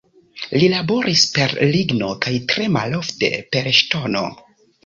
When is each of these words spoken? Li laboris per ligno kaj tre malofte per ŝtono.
Li 0.61 0.69
laboris 0.71 1.25
per 1.35 1.53
ligno 1.75 2.09
kaj 2.27 2.35
tre 2.55 2.67
malofte 2.79 3.33
per 3.53 3.73
ŝtono. 3.83 4.27